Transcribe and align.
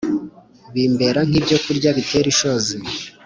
bimbera 0.73 1.19
nk’ibyokurya 1.29 1.89
bitera 1.97 2.27
ishozi 2.33 2.75